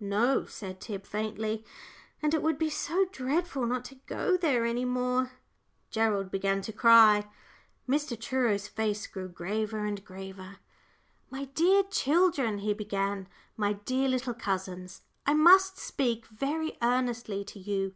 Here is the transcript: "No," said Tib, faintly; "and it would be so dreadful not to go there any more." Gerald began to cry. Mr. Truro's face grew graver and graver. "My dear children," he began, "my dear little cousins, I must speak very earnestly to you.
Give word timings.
"No," 0.00 0.46
said 0.46 0.80
Tib, 0.80 1.06
faintly; 1.06 1.64
"and 2.20 2.34
it 2.34 2.42
would 2.42 2.58
be 2.58 2.68
so 2.68 3.04
dreadful 3.12 3.66
not 3.66 3.84
to 3.84 3.94
go 4.08 4.36
there 4.36 4.64
any 4.64 4.84
more." 4.84 5.30
Gerald 5.92 6.28
began 6.28 6.60
to 6.62 6.72
cry. 6.72 7.28
Mr. 7.88 8.20
Truro's 8.20 8.66
face 8.66 9.06
grew 9.06 9.28
graver 9.28 9.84
and 9.84 10.04
graver. 10.04 10.56
"My 11.30 11.44
dear 11.54 11.84
children," 11.84 12.58
he 12.58 12.74
began, 12.74 13.28
"my 13.56 13.74
dear 13.74 14.08
little 14.08 14.34
cousins, 14.34 15.02
I 15.24 15.34
must 15.34 15.78
speak 15.78 16.26
very 16.26 16.76
earnestly 16.82 17.44
to 17.44 17.60
you. 17.60 17.94